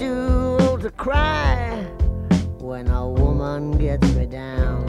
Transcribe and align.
too 0.00 0.56
old 0.60 0.80
to 0.80 0.90
cry 0.92 1.76
when 2.58 2.88
a 2.88 3.06
woman 3.06 3.72
gets 3.72 4.10
me 4.14 4.24
down. 4.24 4.80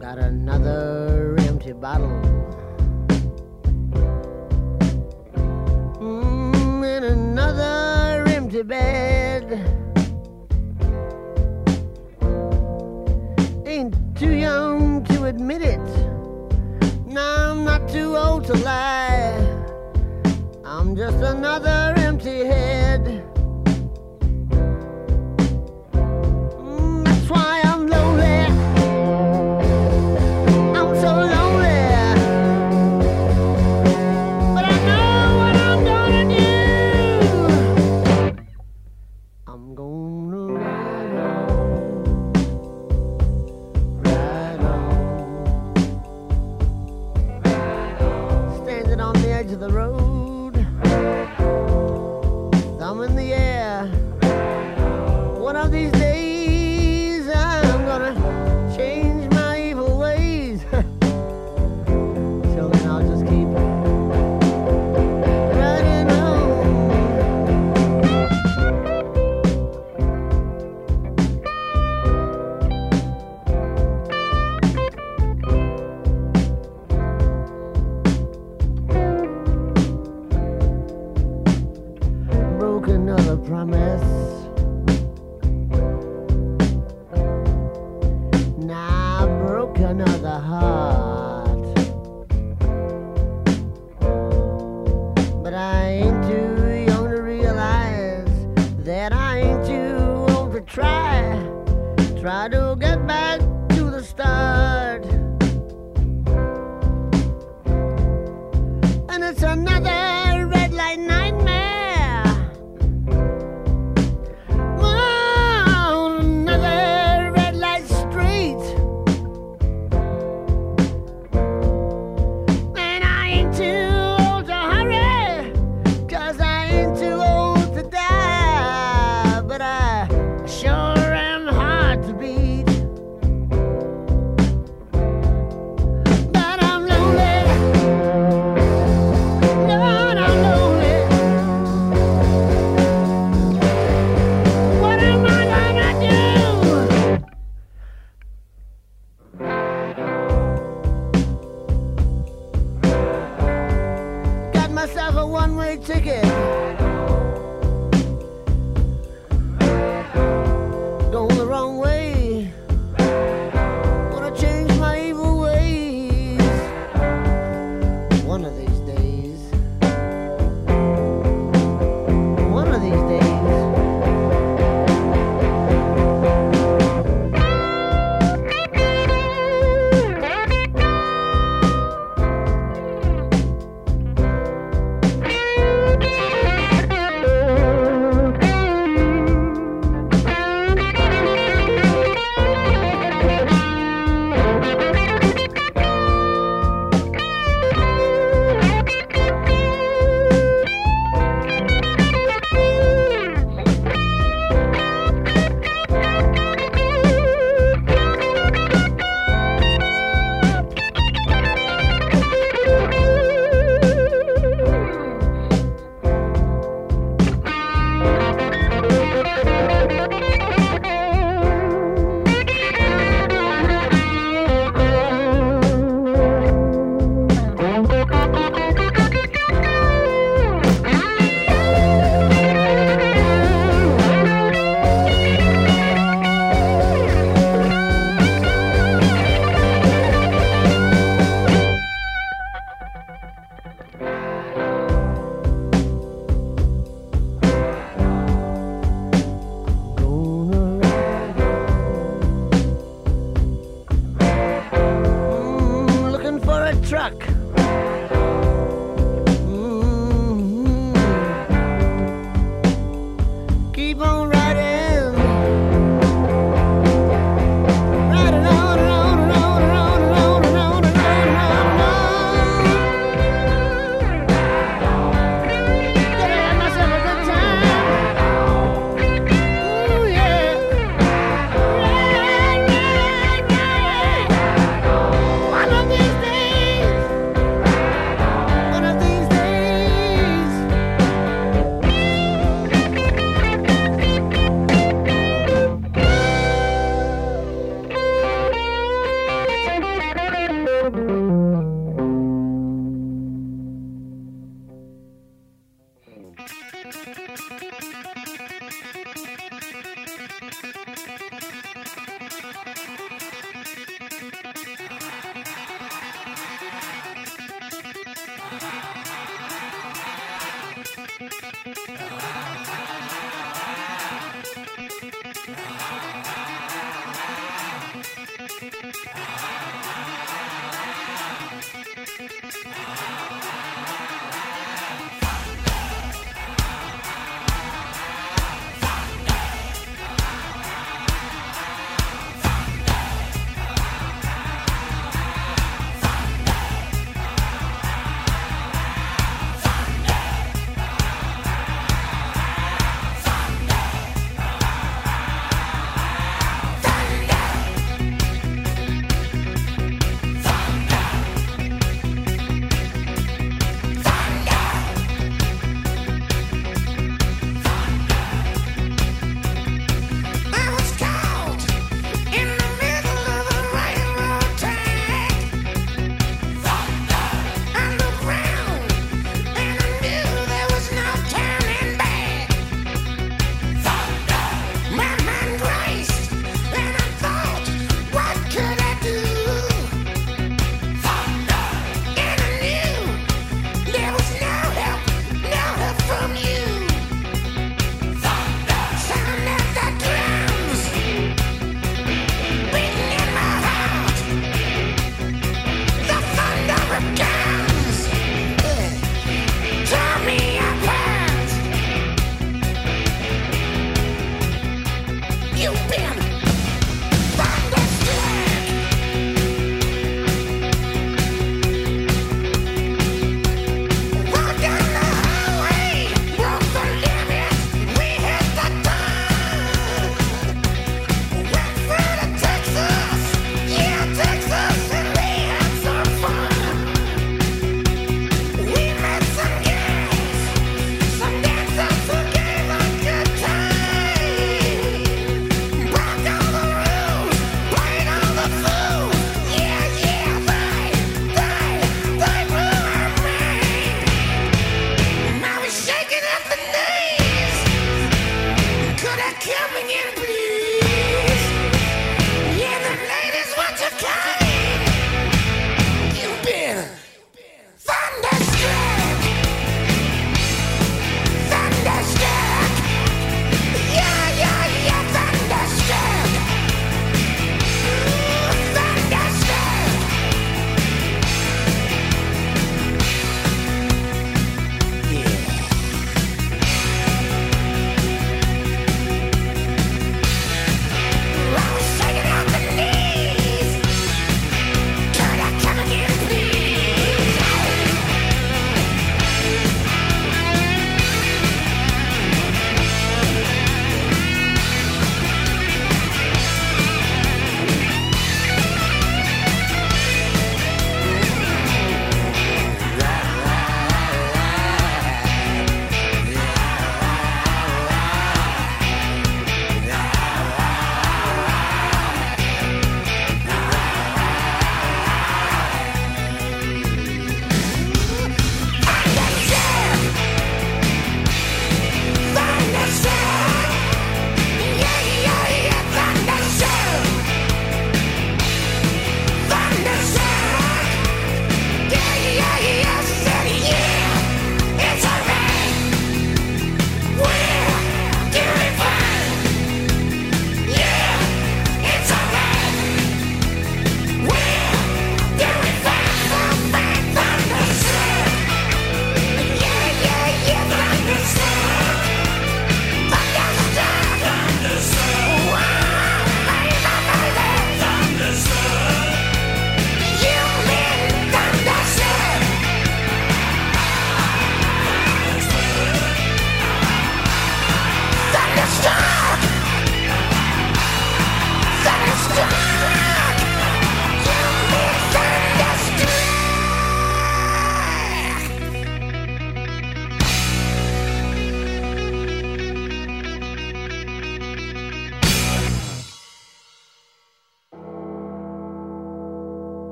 Got 0.00 0.18
another 0.18 1.36
empty 1.38 1.72
bottle. 1.72 2.20
Mm, 6.00 6.84
and 6.84 7.04
another 7.04 8.24
empty 8.26 8.62
bed. 8.62 9.46
Ain't 13.66 13.94
too 14.18 14.32
young 14.32 15.04
to 15.04 15.26
admit 15.26 15.62
it. 15.62 15.86
No, 17.06 17.22
I'm 17.22 17.64
not 17.64 17.88
too 17.88 18.16
old 18.16 18.46
to 18.46 18.54
lie. 18.54 19.49
Just 20.96 21.22
another 21.22 21.99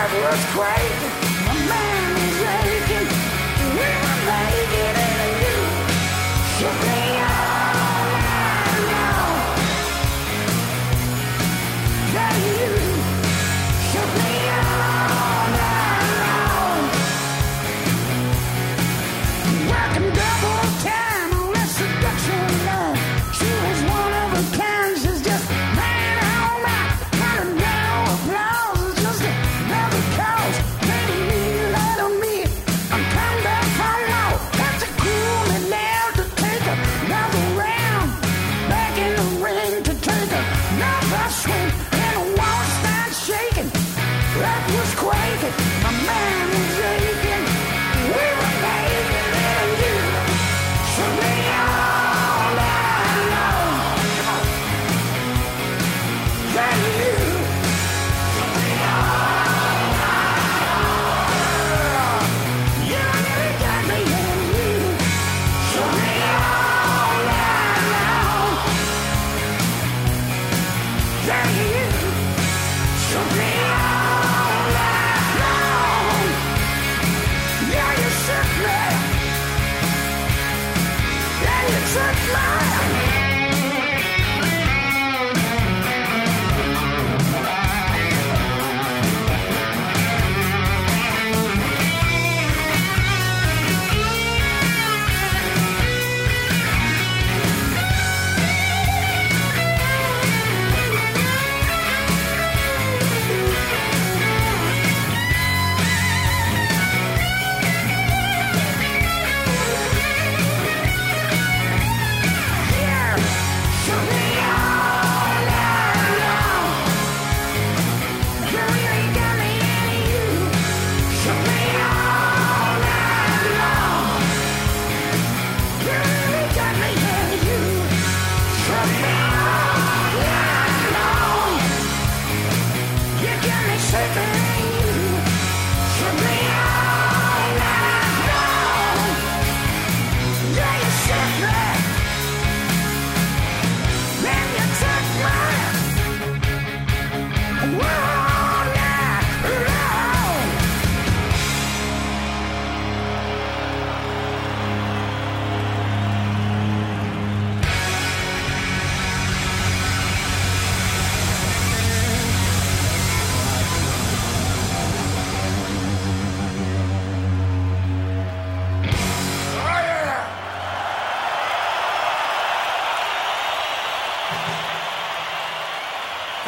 It 0.00 0.22
was 0.22 0.52
great. 0.52 1.27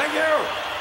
Oh, 0.02 0.79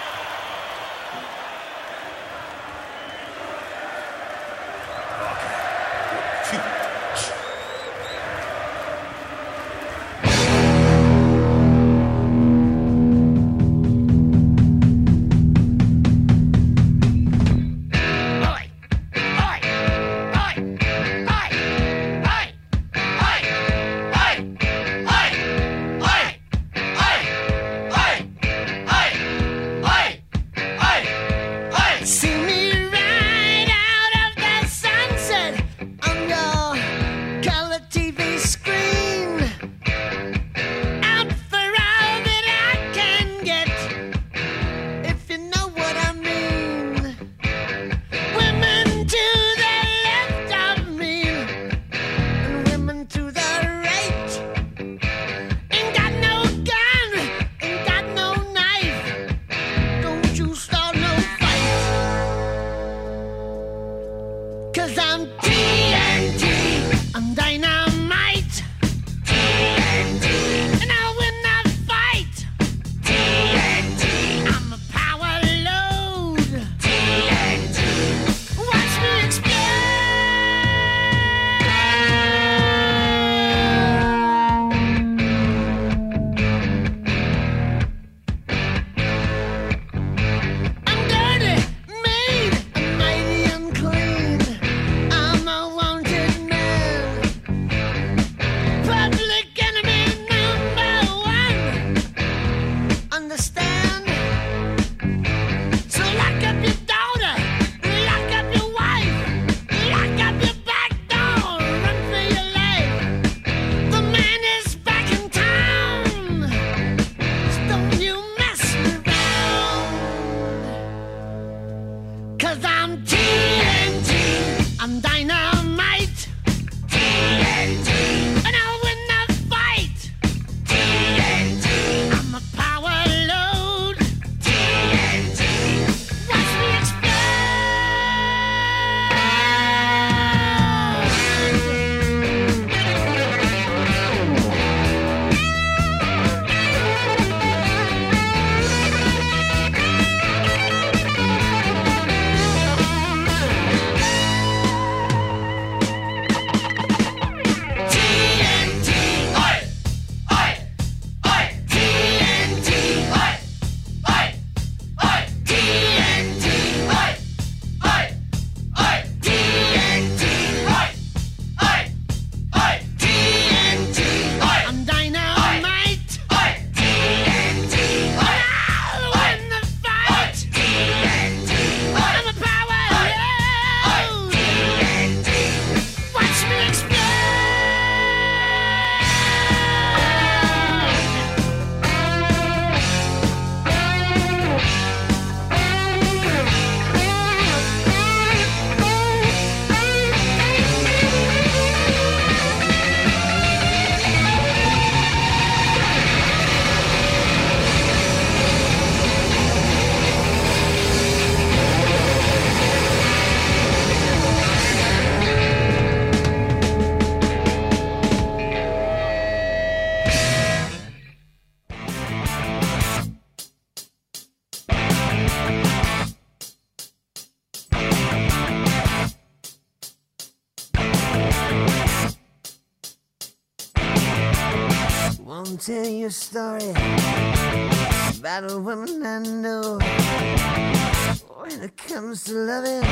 When 241.50 241.64
it 241.64 241.78
comes 241.78 242.26
to 242.26 242.34
loving, 242.34 242.84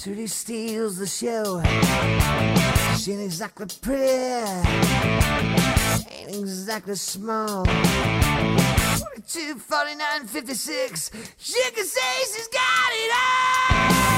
Trudy 0.00 0.28
steals 0.28 0.96
the 0.98 1.08
show. 1.08 1.60
She 2.96 3.12
ain't 3.14 3.22
exactly 3.22 3.66
pretty, 3.80 4.02
ain't 6.08 6.36
exactly 6.36 6.94
small. 6.94 7.64
42, 7.64 9.58
49, 9.58 10.26
56, 10.28 11.10
she 11.36 11.70
can 11.72 11.84
say 11.84 12.24
she's 12.32 12.46
got 12.46 12.92
it 12.92 13.10
all. 13.12 14.15